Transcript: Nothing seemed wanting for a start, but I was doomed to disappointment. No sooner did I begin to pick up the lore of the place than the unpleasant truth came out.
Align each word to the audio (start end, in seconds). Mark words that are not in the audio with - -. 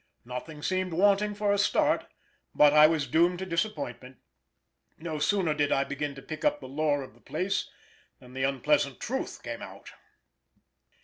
Nothing 0.25 0.63
seemed 0.63 0.93
wanting 0.93 1.35
for 1.35 1.53
a 1.53 1.59
start, 1.59 2.07
but 2.55 2.73
I 2.73 2.87
was 2.87 3.05
doomed 3.05 3.37
to 3.37 3.45
disappointment. 3.45 4.17
No 4.97 5.19
sooner 5.19 5.53
did 5.53 5.71
I 5.71 5.83
begin 5.83 6.15
to 6.15 6.23
pick 6.23 6.43
up 6.43 6.59
the 6.59 6.67
lore 6.67 7.03
of 7.03 7.13
the 7.13 7.21
place 7.21 7.69
than 8.19 8.33
the 8.33 8.41
unpleasant 8.41 8.99
truth 8.99 9.43
came 9.43 9.61
out. 9.61 9.91